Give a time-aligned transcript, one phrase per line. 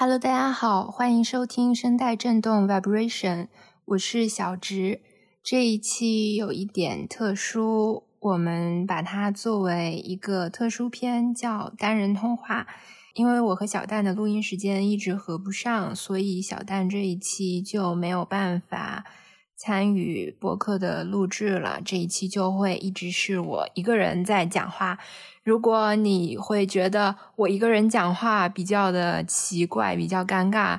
[0.00, 3.48] Hello，大家好，欢迎收听声带振动 Vibration，
[3.84, 5.00] 我是小直。
[5.42, 12.68] 这一期有一点特殊，我们把它作为一个特殊篇，叫单人通话。
[13.14, 19.04] 因为我和小蛋的录音时间一直合不上，所以小蛋这一期就没有办法
[19.58, 21.80] 参与播客的录制了。
[21.84, 24.98] 这一期就会一直是我一个人在讲话。
[25.42, 30.78] 如果你会觉得我一个人讲话比较的奇怪、比较尴尬，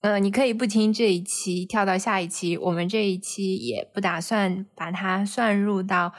[0.00, 2.56] 呃，你可以不听这一期，跳到下一期。
[2.56, 6.14] 我们这一期也不打算把它算入到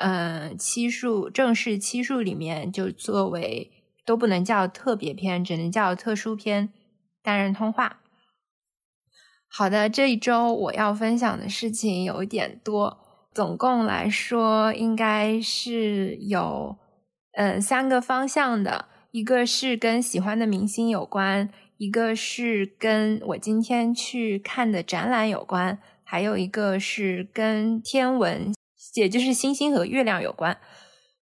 [0.00, 3.70] 嗯期数正式期数里面，就作为
[4.04, 6.68] 都不能叫特别篇，只能叫特殊篇
[7.22, 8.00] 单人通话。
[9.48, 12.98] 好的，这一周我要分享的事情有一点多，
[13.32, 16.76] 总共来说应该是有。
[17.38, 28.54] 嗯，三个方向的，一个是跟喜欢的明星有关，一个是跟我今天去看的展览有关，还有一个是跟天文，
[28.94, 30.56] 也就是星星和月亮有关。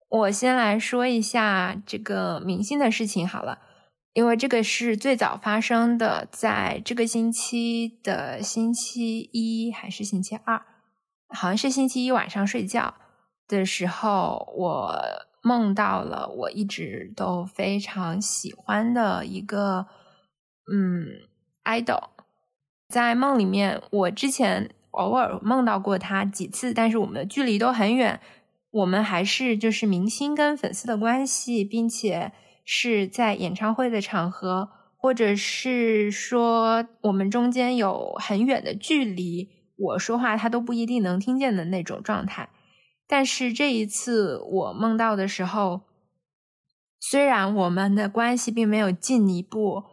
[0.09, 3.59] 我先来说一下这个明星的事情好了，
[4.13, 10.57] 因为这个是最早发生的，在这个星期的星期一还是星期二，
[11.29, 12.95] 好像是星期一晚上睡觉
[13.47, 15.29] 的时候，我。
[15.41, 19.87] 梦到了我一直都非常喜欢的一个
[20.69, 21.05] 嗯
[21.63, 22.09] idol，
[22.89, 28.19] 在梦里面，我之前偶尔梦到过他几次，但是我们的距离都很远，
[28.69, 32.33] 我们还是就是明星跟粉丝的关系，并且
[32.71, 42.49] 是在演唱会的场合，或者是说我们中间有很远的距离，我说话他都不一定能听见的那种状态。
[43.07, 45.81] 但是这一次我梦到的时候，
[46.99, 49.85] 虽然我们的关系并没有进一步，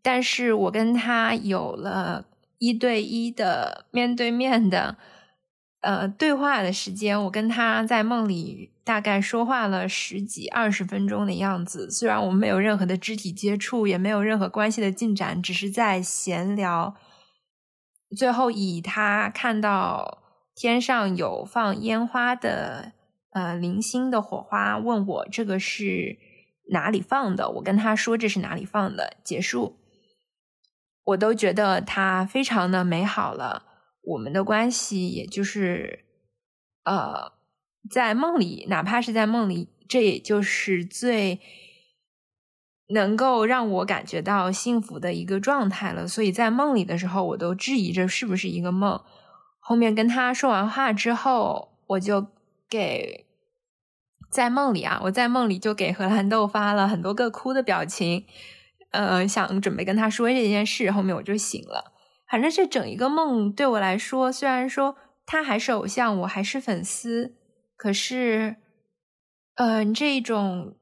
[0.00, 2.26] 但是我跟他有了
[2.58, 4.96] 一对一的面对面的
[5.84, 7.22] 呃对话的时间。
[7.24, 11.90] 我跟他在梦里大概说话了十几二十分钟的样子。
[11.90, 16.96] 虽然我们没有任何的肢体接触，也没有任何关系的进展，只是在闲聊。
[18.16, 20.22] 最后以他看到。
[20.56, 22.92] 天上有放烟花的，
[23.32, 24.78] 呃，零星的火花。
[24.78, 26.16] 问我这个是
[26.70, 27.50] 哪里放的？
[27.50, 29.16] 我跟他说这是哪里放的。
[29.24, 29.80] 结束，
[31.06, 33.64] 我都觉得他非常的美好了。
[34.06, 36.04] 我们的关系，也就是，
[36.84, 37.32] 呃，
[37.90, 41.40] 在梦里，哪怕是在梦里，这也就是最
[42.88, 46.06] 能够让我感觉到幸福的一个状态了。
[46.06, 49.00] 所以在梦里的时候，我都质疑这是不是一个梦。
[49.58, 52.26] 后面跟他说完话之后，我就
[52.68, 53.24] 给
[54.30, 58.26] 在梦里啊，我在梦里就给荷兰豆发了很多个哭的表情，
[58.90, 60.90] 呃，想准备跟他说这件事。
[60.90, 61.93] 后面我就醒了。
[62.28, 64.96] 反正这整一个梦对我来说，虽然说
[65.26, 67.36] 他还是偶像，我还是粉丝，
[67.76, 68.56] 可是，
[69.56, 70.76] 嗯，这一种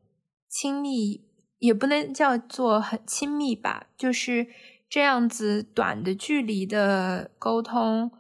[0.49, 1.25] 亲密
[1.59, 4.47] 也不能叫做很亲密吧，就是
[4.89, 8.11] 这样子短的距离的沟通。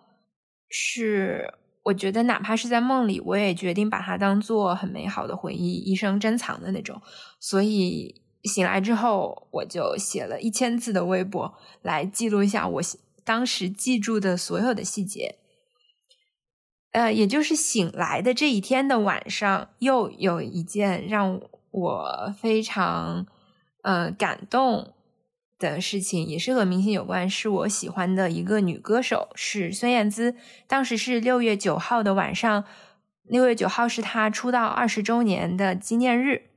[0.68, 1.54] 是，
[1.84, 7.00] 我觉得哪怕是在梦里，我也决定把它当做很美好的回忆，一生珍藏的那种。
[7.40, 12.82] 所以醒来之后，我就写了一千字的微博来记录一下我
[13.24, 15.36] 当时记住的所有的细节。
[16.92, 21.40] 呃，也就是醒来的这一天的晚上，又有一件让
[21.70, 23.26] 我非常
[23.82, 24.94] 呃感动。
[25.58, 30.34] 的事情也是和明星有关，是我喜欢的一个女歌手，是孙燕姿。
[30.66, 32.64] 当时是六月九号的晚上，
[33.22, 36.50] 六月九号是她出道二十周年的纪念日。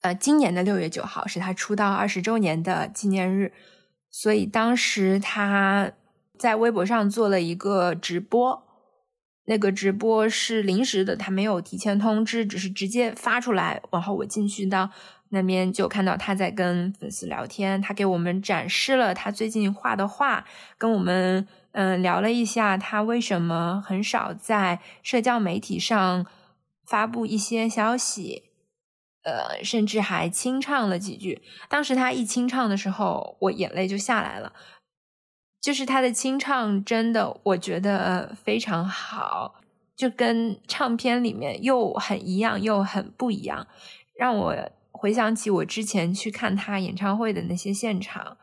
[0.00, 3.52] 呃，今年的六月九号是她出道二十周年的纪念日，
[4.20, 5.92] 所以当时他
[6.36, 8.66] 在微博上做了一个直播，
[9.44, 14.90] 那个直播是临时的，他没有提前通知，只是直接发出来，然后我进去到。
[15.30, 20.44] 那边就看到他在跟粉丝聊天，他给我们展示了他最近画的画，
[20.78, 26.26] 跟我们嗯聊了一下他为什么很少在社交媒体上
[26.86, 28.47] 发布一些消息，
[29.22, 31.42] 呃，甚至还清唱了几句。
[31.68, 34.52] 当时他一清唱的时候，我眼泪就下来了，
[35.60, 39.56] 就是他的清唱真的我觉得非常好，
[39.96, 43.66] 就跟唱片里面又很一样又很不一样，
[44.18, 44.70] 让我。
[44.90, 48.36] 回想起我之前去看他演唱会的那些现场，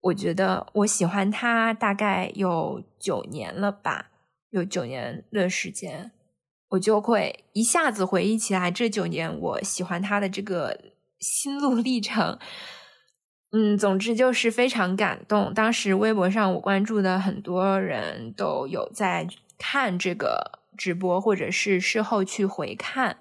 [0.00, 4.10] 我觉得我喜欢他大概有九年了吧，
[4.48, 6.10] 有九年的时间，
[6.70, 10.78] 我就会一下子回忆起来这九年我喜欢他的这个
[11.18, 12.38] 心路历程。
[13.50, 15.54] 嗯，总之就是非常感动。
[15.54, 19.26] 当时微博上我关注的很多人都有在
[19.56, 23.16] 看这个直播，或者是事后去回看，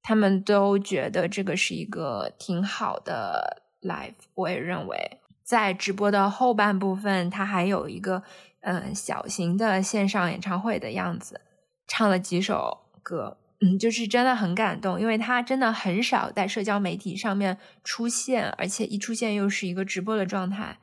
[0.00, 4.14] 他们都觉得这个是一个挺好的 live。
[4.34, 8.22] 我也认为，在直播的后半部分，它还有一个
[8.60, 11.40] 嗯小型的线上演唱会的样子，
[11.88, 13.38] 唱了几首歌。
[13.60, 20.78] 嗯，就是真的很感动，因为他真的很少在社交媒体上面出现，而且一出现又是一个直播的状态。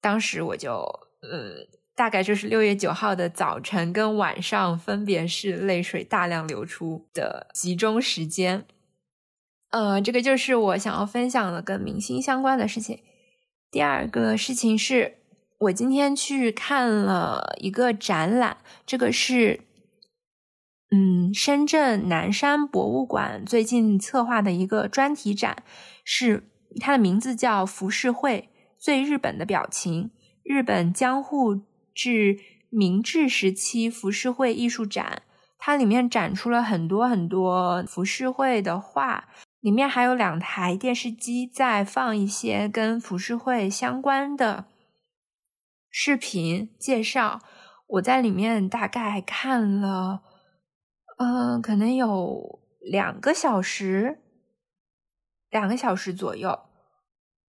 [0.00, 0.72] 当时我就，
[1.20, 1.64] 呃，
[1.94, 8.64] 大概就是六月九号的早晨跟晚上，分别是泪水大量流出的集中时间。
[9.70, 13.00] 呃，这个就是我想要分享的跟明星相关的事情。
[13.70, 15.18] 第二个事情是
[15.62, 19.60] 我今天去看了一个展览，这个是。
[20.94, 25.62] 嗯，深圳南山博物馆最近策划的一个专题展，
[26.04, 26.50] 是
[26.80, 30.10] 它的名字叫“浮世绘最日本的表情”，
[30.44, 31.62] 日本江户
[31.94, 32.38] 至
[32.68, 35.22] 明治时期浮世绘艺术展。
[35.56, 39.24] 它里面展出了很多很多浮世绘的画，
[39.60, 44.66] 里面还有两台电视机在放一些跟浮世绘相关的
[45.92, 47.40] 视频介绍。
[47.86, 50.22] 我在里面大概看了。
[51.18, 54.22] 嗯，可能有两个小时，
[55.50, 56.58] 两个小时左右，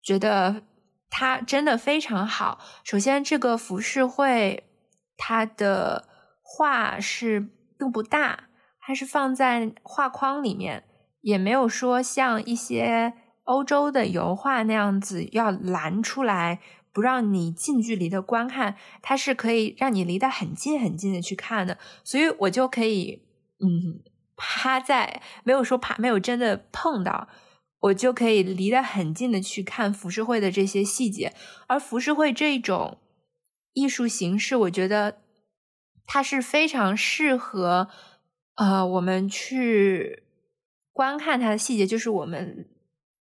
[0.03, 0.63] 觉得
[1.09, 2.59] 它真的非常好。
[2.83, 4.69] 首先，这个浮世绘
[5.15, 6.09] 它的
[6.41, 7.49] 画是
[7.79, 8.49] 并不大，
[8.81, 10.83] 它是放在画框里面，
[11.21, 13.13] 也没有说像一些
[13.45, 16.59] 欧洲的油画那样子要拦出来，
[16.93, 18.77] 不让你近距离的观看。
[19.01, 23.23] 它是可以让你离得很近很近的去看的，所以我就可以。
[23.59, 24.03] 嗯，
[24.35, 27.29] 趴在没有说趴，没有真的碰到，
[27.79, 31.33] 我就可以离得很近的去看浮世绘的这些细节。
[31.67, 32.97] 而浮世绘这种
[33.71, 35.19] 艺术形式，我觉得
[36.05, 37.87] 它是非常适合
[38.55, 40.23] 呃我们去
[40.91, 42.67] 观看它的细节，就是我们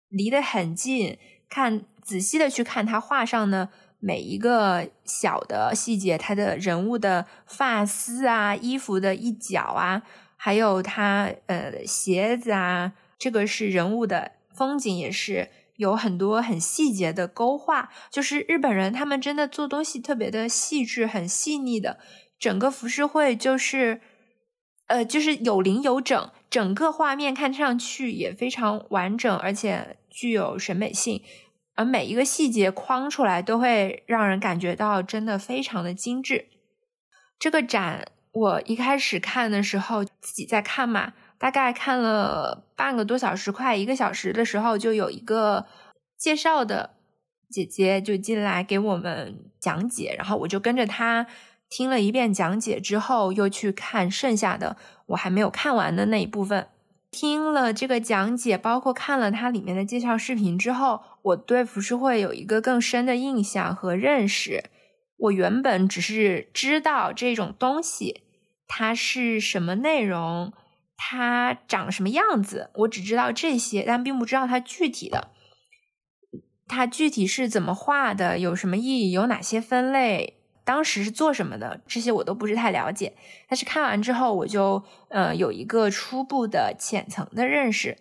[0.08, 1.18] 离得很近，
[1.50, 3.68] 看仔细的去看他画上的
[4.00, 10.02] 每一个小的细节，他的人物的发丝啊，衣服的一角啊。
[10.36, 17.90] 还有他呃鞋子啊，这个是人物的风景，也是有很多很细节的勾画。
[18.10, 22.00] 就是日本人他们真的做东西特别的细致，很细腻的。
[22.40, 24.00] 整个浮世绘就是
[24.88, 31.22] 呃就是有零有整，整个画面看上去也非常完整，而且具有审美性。
[31.80, 36.48] 而每一个细节框出来，都会让人感觉到真的非常的精致。
[37.38, 38.06] 这个展。
[38.32, 45.66] 我一开始看的时候，自己在看嘛，大概看了半个多小时，快一个小时的时候，就有一个
[46.16, 46.90] 介绍的
[47.50, 51.26] 姐姐就进来给我们讲解，然后我就跟着她
[51.68, 56.68] 听了一遍讲解之后，又去看剩下的我还没有看完的那一部分。
[57.10, 64.64] 听了这个讲解，包括看了它里面的介绍视频之后，我对浮世绘有一个更深的印象和认识。
[65.16, 68.22] 我原本只是知道这种东西
[68.66, 70.52] 它是什么内容，
[70.96, 75.28] 它长什么样子，我只知道这些，但并不知道它具体的，
[76.66, 80.39] 它具体是怎么画的，有什么意义，有哪些分类，
[80.70, 83.12] 当时是做什么的，这些我都不是太了解。
[83.48, 87.98] 但是看完之后，我就呃有一个初步的浅层的认识，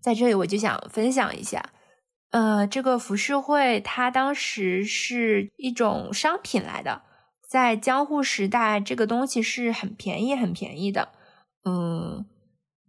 [0.00, 1.74] 在这里我就想分享一下。
[2.30, 7.02] 呃，这个浮世绘它当时是一种商品来的，
[7.46, 11.10] 在江户时代，这个东西是很便宜、很便宜的，
[11.66, 12.24] 嗯，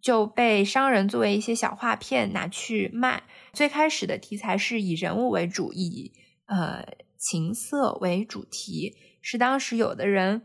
[0.01, 3.23] 就被商人作为一些小画片拿去卖。
[3.51, 6.13] 最开始的题材是以人物为主，以
[6.45, 6.85] 呃
[7.19, 10.41] 情色为主题，是当时有的人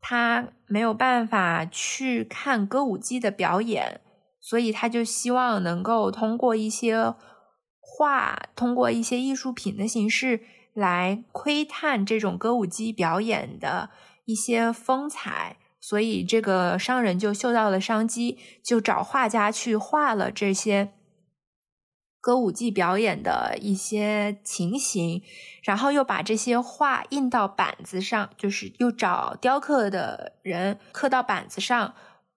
[0.00, 4.02] 他没有办法去看歌舞伎的表演，
[4.40, 7.14] 所以他就希望能够通过一些。
[7.90, 10.42] 画通过一些艺术品的形式
[10.72, 13.90] 来窥探这种歌舞伎表演的
[14.24, 20.92] 一些风采，所以这个商人就嗅到了商机，就找画家去画了这些
[22.20, 25.22] 歌舞伎表演的一些情形，
[25.62, 31.94] 然后又把这些画印到板子上，就是又找雕刻的人刻到板子上，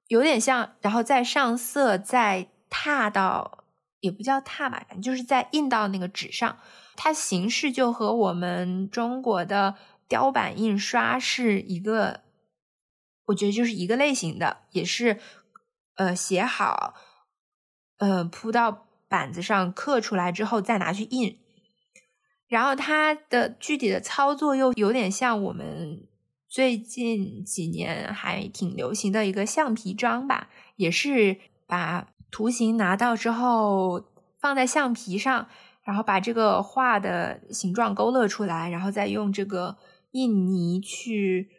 [0.08, 3.60] 有点像，然后再上色，再踏到。
[4.00, 6.58] 也不叫拓吧，反正就是在印到那个纸上，
[6.96, 9.76] 它形式就和我们中国的
[10.08, 12.22] 雕版印刷是一个，
[13.28, 15.20] 我觉得就是一个类型的，也是
[15.98, 16.96] 呃写好，
[18.00, 21.38] 呃铺到板子上刻出来之后再拿去印。
[22.48, 26.08] 然后它的具体的操作又有点像我们
[26.48, 31.38] 最近几年还挺流行的一个橡皮章吧，也是
[31.68, 34.06] 把图形拿到之后
[34.40, 35.48] 放在橡皮上，
[35.84, 39.78] 然后把这个画的形状勾勒出来，然后再用这个
[40.12, 41.50] 印泥去，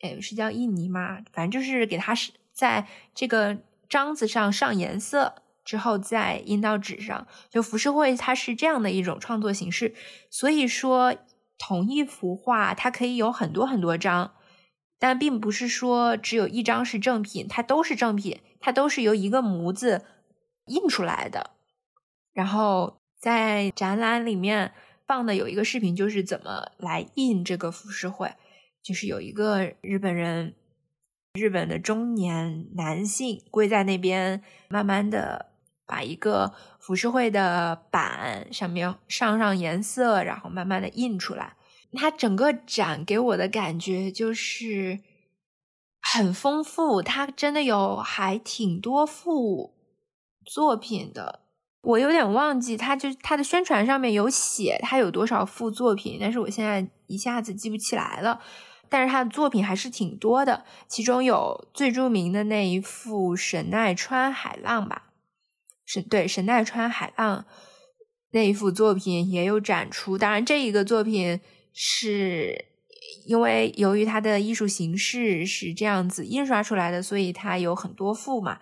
[0.00, 1.18] 哎，是叫印泥吗？
[1.32, 3.58] 反正就是给它是在这个
[3.88, 5.41] 章子上上颜色。
[5.72, 9.94] 之后再印到纸上，就浮世绘它是这样的一种创作形式。
[10.28, 11.16] 所以说，
[11.56, 14.34] 同一幅画它可以有很多很多张，
[14.98, 20.04] 但并不是说只有一张是正品，它都是正品，它都是由一个模子
[20.66, 21.52] 印出来的。
[22.34, 24.74] 然后在展览里面
[25.06, 28.30] 放的有一个视频，就是怎么来印这个浮世绘，
[28.82, 30.54] 就是有一个日本人，
[31.32, 35.46] 日本的中年男性跪在那边，慢慢的。
[35.92, 41.54] 把一个浮世绘的板上面上上颜色，然后慢慢的印出来。
[41.92, 45.00] 它整个展给我的感觉就是
[46.00, 49.74] 很丰富，它真的有还挺多幅
[50.46, 51.40] 作品的。
[51.82, 58.40] 我有点忘记，它就它的宣传上面有写它有多少幅作品，但是我现在一下子记不起来了。
[58.88, 65.11] 但是他的作品还是挺多的，其中有最著名的那一幅神奈川海浪吧。
[65.84, 67.44] 是对神奈川海浪
[68.30, 71.40] 那一幅作品也有展出，当然这一个作品
[71.72, 72.64] 是
[73.26, 78.60] 因为由于它的艺术形式是这样子印刷出来的，所以它有很多幅嘛。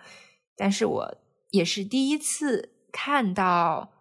[0.57, 1.17] 但是我
[1.51, 3.93] 也是第一次看到，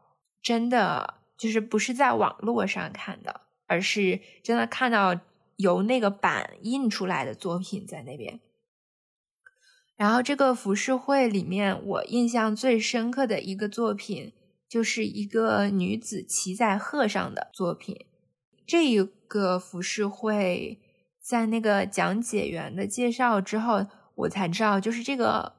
[0.43, 5.21] 真的就是不是在网络上看的，而是真的看到
[5.57, 8.41] 由那个版印出来的作品在那边。
[10.01, 14.33] 然后这个浮世绘里面，我印象最深刻的一个作品，
[14.67, 18.07] 就是一个女子骑在鹤上的作品。
[18.67, 20.81] 这一个浮世绘
[21.23, 25.53] 在那个讲解员的介绍之后，我才知道，就是这个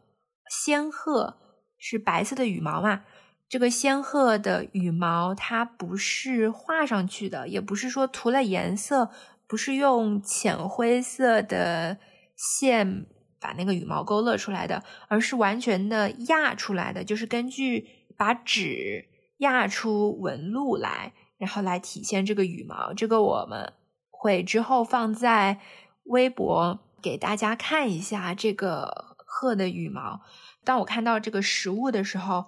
[0.50, 1.38] 仙鹤
[1.78, 3.04] 是白色的羽毛嘛。
[3.48, 9.12] 这个仙鹤的羽毛，它不是画上去的，也不是说涂了颜色，
[9.46, 12.00] 不是用浅灰色的
[12.36, 13.06] 线。
[13.42, 22.94] 把那个羽毛勾勒出来的，而是完全的压出来的，就是根据把纸压出纹路来，然后来体现这个羽毛。
[22.94, 23.74] 这个我们
[24.12, 25.60] 会之后放在
[26.04, 30.22] 微博给大家看一下这个鹤的羽毛。
[30.64, 32.46] 当我看到这个实物的时候，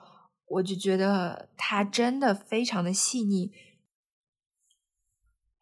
[0.48, 3.52] 我就觉得它真的非常的细腻。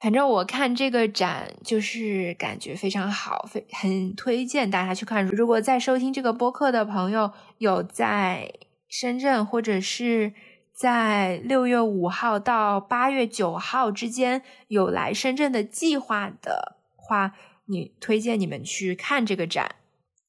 [0.02, 5.24] 反正我看这个展就是感觉非常好，非很推荐大家去看。
[5.28, 8.52] 如果在收听这个播客的朋友有在
[8.90, 10.34] 深圳或者是
[10.74, 17.34] 在六月五号到八月九号之间有来深圳的计划的话，
[17.66, 19.76] 你推荐你们去看这个展。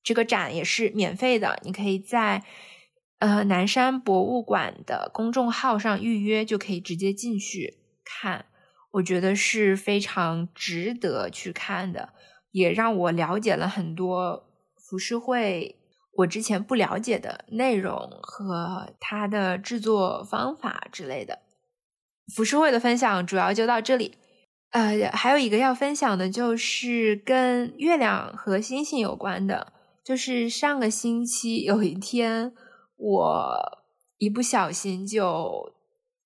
[0.02, 2.42] 这个展也是免费的，你可以在
[3.20, 8.44] 呃南山博物馆的公众号上预约，就可以直接进去看。
[8.92, 12.10] 我觉得是非常值得去看的，
[12.50, 14.44] 也让我了解了很多
[14.76, 15.76] 浮世绘
[16.18, 21.38] 我之前不了解的内容和它的制作方法之类的。
[22.34, 24.18] 浮世绘的分享主要就到这里，
[24.72, 29.72] 呃，还有一个要分享的就是跟月亮和星星有关的，
[30.04, 32.52] 就是上个星期有一天
[32.96, 33.82] 我
[34.18, 35.72] 一不小心就。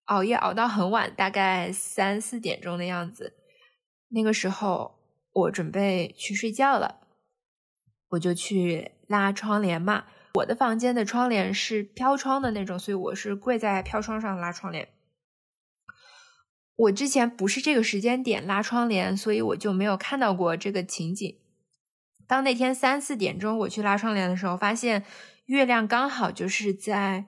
[0.06, 3.34] 熬夜熬到很晚，大概三四点钟的样子。
[4.08, 4.98] 那个时候
[5.32, 7.00] 我准备去睡觉了，
[8.10, 10.04] 我就去拉窗帘嘛。
[10.34, 14.88] 我的房间的窗帘是飘窗的那种，所以我是跪在飘窗上拉窗帘。
[16.76, 21.38] 我之前不是这个时间点拉窗帘，所以我就没有看到过这个情景。
[22.28, 25.04] 当那天三四点钟我去拉窗帘的时候，发现
[25.46, 27.26] 月亮刚好就是在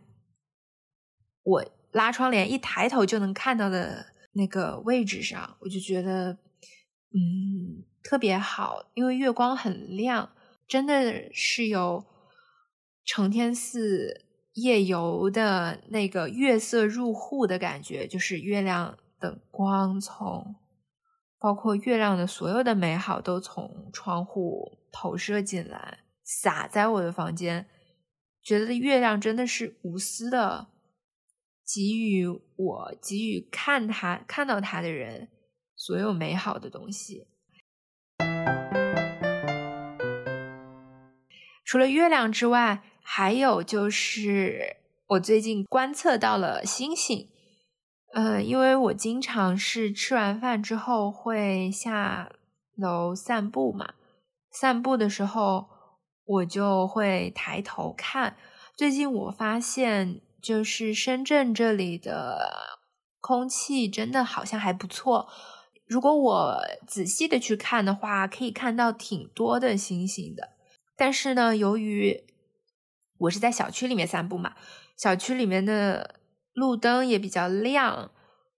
[1.42, 1.77] 我。
[1.92, 6.38] 拉窗帘一抬头就能看到的那个位置上，我就觉得，
[7.12, 10.30] 嗯，特别好，因为月光很亮，
[10.66, 12.04] 真的是有
[13.04, 20.57] 承天寺夜游的那个月色入户的感觉，就是月亮的光从，
[21.38, 27.66] 包括月亮的所有的美好都从窗户投射进来，洒在我的房间，
[28.42, 30.68] 觉得月亮真的是无私的。
[31.70, 35.28] 给予我给予看他看到他的人
[35.76, 37.26] 所有美好的东西。
[41.64, 47.28] 除了月亮之外，还有就是我最近观测到了星星。
[48.14, 52.32] 呃，因为我经常是吃完饭之后会下
[52.75, 53.92] 楼散步嘛，
[54.50, 55.68] 散步的时候
[56.25, 58.38] 我就会抬头看。
[58.75, 62.76] 最近我发现，就是深圳这里的
[63.21, 65.28] 空气真的好像还不错。
[65.87, 70.50] 如果我仔细的去看的话，可以看到挺多的星星的。
[70.97, 72.25] 但是呢，由于
[73.18, 74.54] 我是在小区里面散步嘛，
[74.97, 76.16] 小区里面的。
[76.54, 78.11] 路灯也比较亮，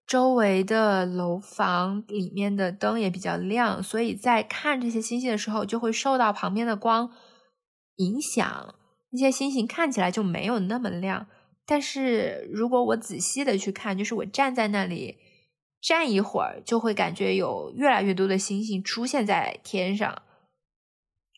[0.07, 7.11] 周围的楼房里面的灯也比较亮，所以在看这些星星的时候，就会受到旁边的光
[7.97, 8.73] 影响，
[9.11, 11.27] 那些星星看起来就没有那么亮。
[11.65, 15.17] 但是如果我仔细的去看，就是我站在那里
[15.79, 20.21] 站一会儿，就会感觉有越来越多的星星出现在天上，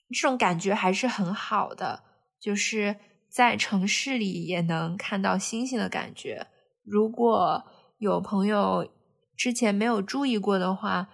[0.09, 2.03] 这种感觉还是很好的，
[2.39, 2.97] 就是
[3.29, 6.47] 在城市里也能看到星星的感觉。
[6.83, 7.63] 如果
[7.97, 8.89] 有朋友
[9.35, 11.09] 之前没有注意过的话，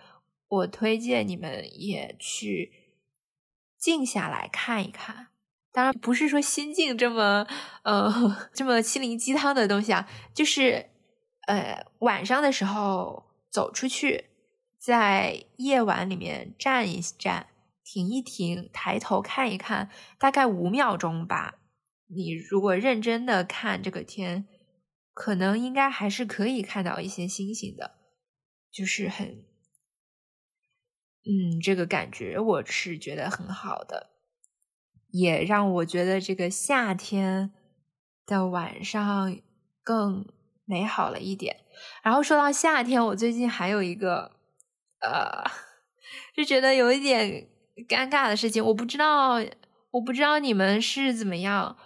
[0.47, 2.71] 我推荐你们也去
[3.77, 5.28] 静下来看一看。
[5.71, 7.47] 当然不是说心境这么
[7.83, 10.89] 呃这么心灵鸡汤的东西啊，就是
[11.47, 14.25] 呃晚上的时候走出去，
[14.79, 17.47] 在夜晚里面站一站，
[17.83, 21.55] 停一停，抬头看一看，大概五秒钟吧。
[22.07, 24.47] 你如果认真的看这个天。
[25.11, 27.97] 可能应该还是可以看到一些星星的，
[28.71, 29.43] 就是很，
[31.25, 34.11] 嗯，这个感觉我是觉得很好的，
[35.11, 37.51] 也让我觉得这个夏天
[38.25, 39.37] 的晚上
[39.83, 40.25] 更
[40.65, 41.57] 美好了一点。
[42.03, 44.31] 然后说到夏天，我最近还有一个，
[45.01, 45.43] 呃，
[46.35, 47.47] 就觉得有一点
[47.87, 49.39] 尴尬的事情，我不知道，
[49.91, 51.77] 我不知道你们是怎么样。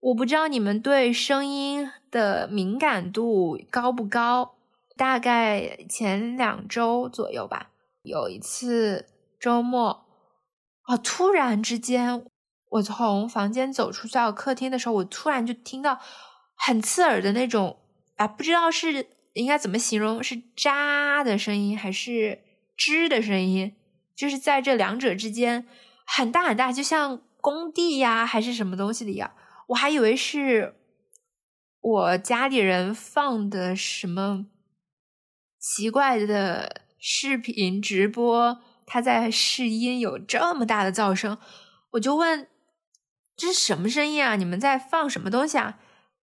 [0.00, 4.54] 我不知道你们对声音的敏感度高不高？
[4.96, 7.70] 大概前两周左右吧，
[8.02, 9.06] 有一次
[9.40, 10.07] 周末，
[10.88, 12.24] 啊，突然之间，
[12.70, 16.00] 我从房间走出去到客厅的时候，我突然就听到
[16.54, 17.78] 很刺耳的那种
[18.16, 22.40] 啊，不知道是应该怎么形容，是喳的声音还是
[22.74, 23.76] 吱的声音？
[24.16, 25.66] 就是在这两者之间，
[26.06, 29.32] 很大很大，就像工地呀还是什么东西的一样。
[29.66, 30.74] 我还以为是
[31.82, 34.46] 我家里人放的什么
[35.60, 41.38] 奇怪的视频直播，他在试音，有这么大的噪声，
[41.92, 42.48] 我就问
[43.36, 44.34] 这是什么声音啊？
[44.34, 45.78] 你们在放什么东西啊？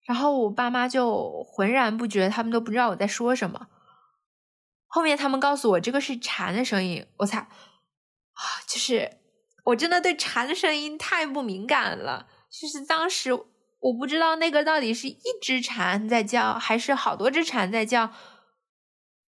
[0.07, 3.67] 然后我爸妈就浑然不觉，他们都不知道我在说什么。
[4.87, 9.17] 后面他们告诉我这个是蝉的声音，我才啊，就是
[9.65, 12.27] 我真的对蝉的声音太不敏感了。
[12.49, 18.11] 就是当时我不知道那个到底是一只蝉在叫，还是好多只蝉在叫，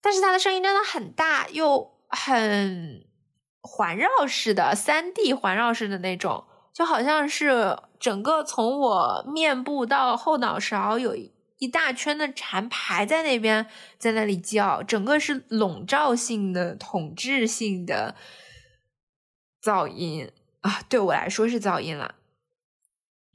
[0.02, 3.08] 但是它的声音真的很大，又很
[3.66, 11.16] 环绕式的三 D 环绕式的那种，就好像是整个从我面部到后脑勺有
[11.58, 13.66] 一大圈的蝉排在那边，
[13.98, 18.16] 在那里叫，整个是笼罩性的、统治性的
[19.64, 20.30] 噪音
[20.62, 20.82] 啊！
[20.88, 22.16] 对我来说是噪音了。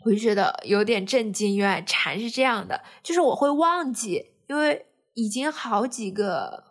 [0.04, 6.64] 我就觉得有点震惊，原来蝉是这样的，就是我会忘记，因为已经好几个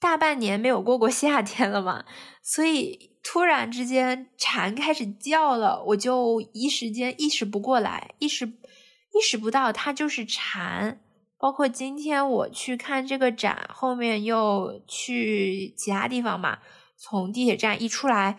[0.00, 2.04] 大半年没有过过夏天了嘛，
[2.42, 11.00] 所以突然之间蝉开始叫了，我就一时间意识不过来，意识意识不到它就是蝉。
[11.38, 16.58] 包括今天我去看这个展，后面又去其他地方嘛，
[16.98, 18.38] 从地铁站一出来。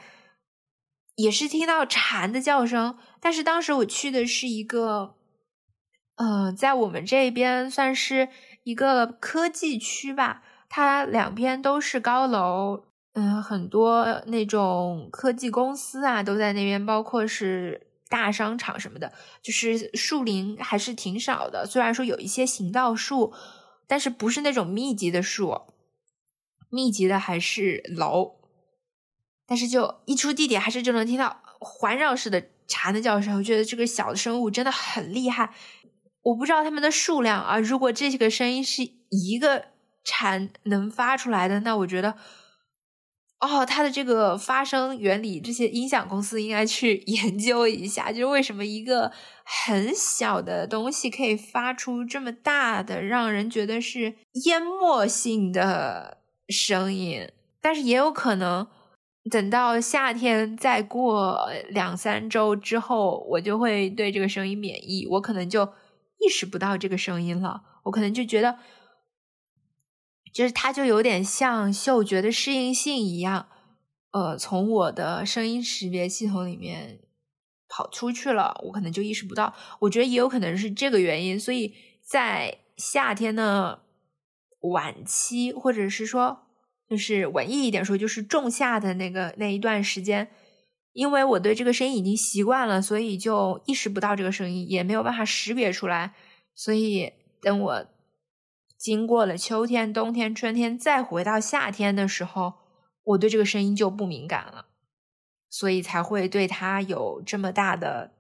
[1.15, 5.15] 也是听到蝉的叫声，但是当时我去的是一个，
[6.15, 8.30] 呃，在我们这边算是
[8.63, 10.41] 一个科技区吧，
[10.73, 21.65] 它两边都是高楼，嗯，很多那种科技公司啊都在那边，包括是大商场什么的，就是树林还是挺少的。
[21.65, 23.34] 虽然说有一些行道树，
[23.86, 25.60] 但是不是那种密集的树，
[26.69, 28.39] 密集的还是楼。
[29.45, 33.38] 但是就一出地铁，还是就能听到环绕式的蝉的叫声。
[33.39, 35.53] 我觉得这个小的生物真的很厉害。
[36.21, 39.65] 我不知道它们的数量啊，如果这个声音是一个
[40.04, 42.16] 蝉能发出来的，那我觉得，
[43.40, 49.12] 哦，它的这个发声原理，这些音响公司应该去 研究一下，就是为什么一个
[49.44, 57.30] 很小的东西可以发出这么大的，让人觉得是淹没性的声音。
[57.62, 58.68] 但是也有可能。
[59.30, 65.64] 等到夏天再过两三周之后，我就会对这个声音免疫，我可能就
[66.18, 68.58] 意识不到这个声音了，我可能就觉得，
[70.32, 73.48] 就是它就有点像嗅觉的适应性一样，
[74.12, 77.00] 呃，从我的声音识别系统里面
[77.67, 79.54] 跑出去了，我可能就意识不到。
[79.80, 83.84] 我觉得也有可能是这个原因，所以在夏天的
[84.62, 86.39] 晚期，或者是说，
[86.89, 90.30] 就是文艺一点说，就是仲夏的那个那一段时间。
[90.94, 96.13] 因为我对这个声音已经习惯了，所以就意识不到这个声音，也没有办法识别出来。
[96.54, 97.86] 所以等我
[98.82, 102.56] 经过了秋天、冬天、春天，再回到夏天的时候，
[103.04, 104.70] 我对这个声音就不敏感了，
[105.52, 108.12] 所以才会对它有这么大的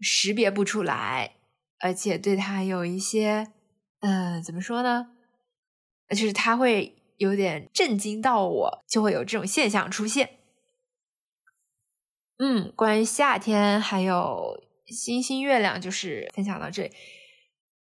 [0.00, 1.36] 识别不出来，
[1.78, 3.52] 而且对它有一些，
[4.00, 5.10] 嗯，怎么说呢？
[6.08, 10.38] 就是它会有点震惊到我，就会有这种现象出现。
[12.38, 16.92] 嗯，关于夏天还有星星月亮，就是分享到这里。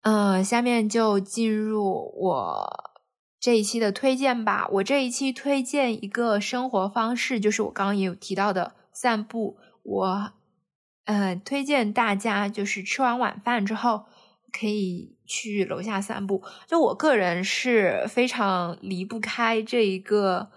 [0.02, 2.92] 嗯，下面就进入我
[3.40, 4.68] 这一期的推荐吧。
[4.72, 9.58] 我这一期推荐一个生活方式，就是我刚刚也有提到的散步。
[9.84, 10.32] 我
[11.06, 14.06] 呃推荐大家，就是吃完晚饭之后
[14.52, 16.44] 可以去楼下散步。
[16.68, 20.50] 就我个人是非常离不开这一个。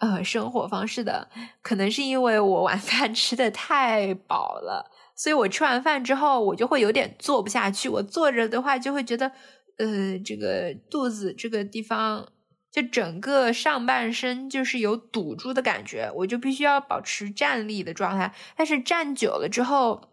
[0.00, 1.28] 呃，生活方式的，
[1.60, 7.88] 可能是因为我晚饭吃的太饱了，所以我吃完饭之后，我就会有点坐不下去。
[7.88, 9.32] 我坐着的话，就会觉得，
[9.76, 12.28] 呃，这个肚子这个地方，
[12.70, 18.32] 就整个上半身就是有堵住的感觉，我就必须要保持站立的状态。
[18.56, 20.08] 但是站久了之后，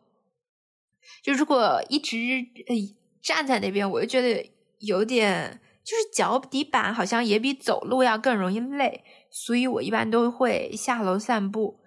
[1.22, 2.18] 就如果一直
[3.22, 9.04] 站在那边，我就觉得有点，就是脚底板好像也比走路要更容易累。
[9.30, 11.80] 所以我一般都会下楼散步，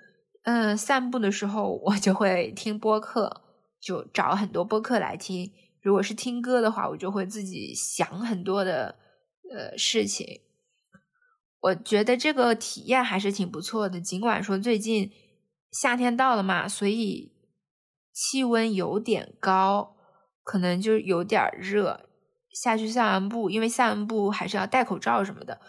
[0.48, 3.42] 嗯，散步的时候我就会听播客，
[3.78, 5.52] 就找很多播客来听。
[5.82, 8.96] 如果是听歌的话，我就会自己想很多的
[9.52, 10.40] 呃事情。
[11.60, 14.00] 我觉得这个体验还是挺不错的。
[14.00, 15.12] 尽管说最近
[15.70, 17.30] 夏天到了嘛，所以
[18.14, 19.96] 气温有点高，
[20.42, 22.08] 可能就有点热。
[22.54, 25.60] 下去散完步，因为散完步还是要戴口罩什么的。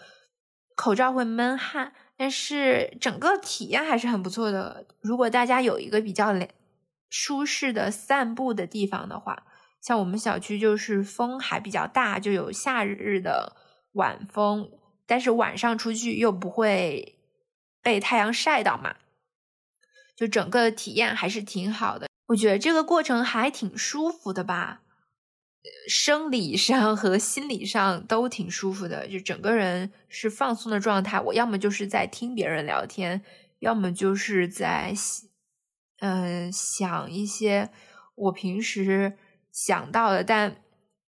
[0.74, 4.84] 口罩会闷汗，但是整个体验还是很不错的。
[5.00, 6.38] 如果大家有一个比较
[7.08, 9.44] 舒适的散步的地方的话，
[9.80, 13.56] 像我们小区就是风还比较大，就有夏日的
[13.92, 14.70] 晚风，
[15.06, 17.18] 但是晚上出去又不会
[17.80, 18.96] 被太阳晒到嘛，
[20.14, 22.06] 就整个体验还是挺好的。
[22.26, 24.82] 我觉得这个过程还挺舒服的吧。
[25.88, 31.20] 生理上和心理上都挺舒服的，就整个人是放松的状态。
[31.20, 33.22] 我要么就是在听别人聊天，
[33.58, 34.94] 要么就是在
[35.98, 37.70] 嗯想一些
[38.14, 39.18] 我平时
[39.52, 40.62] 想到的但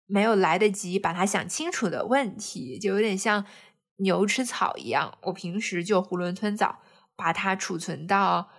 [0.06, 3.46] 没有来得及把它想清楚的问题，就有点像
[3.96, 5.16] 牛吃草一样。
[5.22, 6.80] 我平时就囫囵吞枣，
[7.16, 8.50] 把它储存到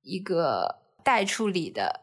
[0.00, 2.01] 一个待处理的。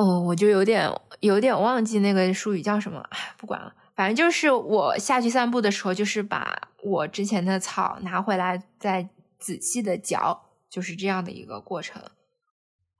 [0.00, 12.02] 哦，我就有点有点忘记那个术语叫什么，不管了，反正就是我下去散步的时候，就是把我之前的草拿回来，再仔细的嚼，就是这样的一个过程。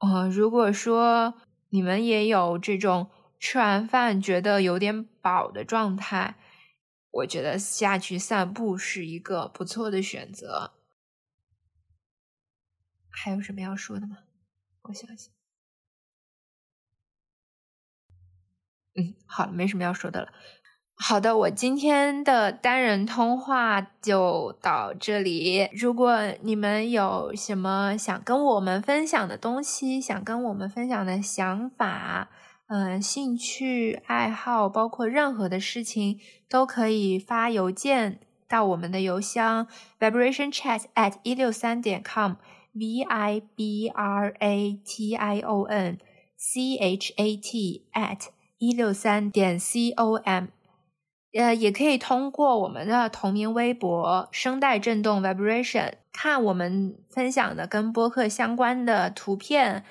[0.01, 1.33] 呃，如果说
[1.71, 3.09] 你们也有这种
[3.39, 6.37] 吃完饭觉得有点饱的状态，
[7.13, 10.73] 我觉得下去散步是一个不错的选择。
[13.09, 14.19] 还有什么要说的吗？
[14.83, 15.40] 我想想。
[19.01, 20.29] 嗯，好了，没什么要说的了。
[21.03, 25.67] 好的，我今天的单人通话就到这里。
[25.73, 32.29] 如果你们有什么想跟我们分享的东西，想跟我们分享的想法，
[32.69, 39.67] 嗯，兴趣爱好，包括任何的事情，都可以发邮件到我们的邮箱
[39.99, 45.99] vibrationchat at 一六三点 com，v i b r a t i o n
[46.37, 48.27] c h a t at。
[48.61, 50.49] 一六三点 com，
[51.33, 59.85] 呃，也可以通过我们的同名微博“声带震动 vibration” 看我们分享的跟播客相关的图片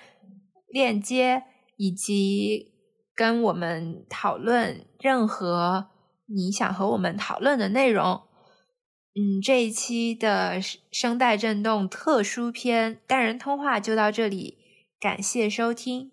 [0.67, 1.45] 链接，
[1.77, 2.71] 以及
[3.15, 5.87] 跟我们讨论任何
[6.27, 8.21] 你想和我们讨论的内容。
[9.15, 14.59] 嗯，这一期的声带震动特殊篇单人通话就到这里，
[14.99, 16.11] 感谢收听。